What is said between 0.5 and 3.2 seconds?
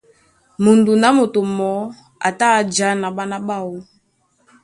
Mudun a moto mɔɔ́ a tá a jǎ na